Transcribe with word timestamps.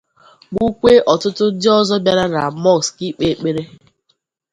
gbukwee 0.51 1.03
ọtụtụ 1.13 1.45
ndị 1.53 1.67
ọzọ 1.79 1.95
bịara 2.05 2.25
na 2.33 2.41
mọskụ 2.63 3.01
ịkpe 3.09 3.25
ekpere 3.33 3.63